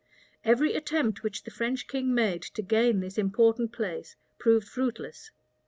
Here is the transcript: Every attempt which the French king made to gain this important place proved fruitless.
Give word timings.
Every 0.43 0.73
attempt 0.73 1.21
which 1.21 1.43
the 1.43 1.51
French 1.51 1.85
king 1.85 2.15
made 2.15 2.41
to 2.57 2.63
gain 2.63 3.01
this 3.01 3.19
important 3.19 3.71
place 3.71 4.15
proved 4.39 4.67
fruitless. 4.67 5.29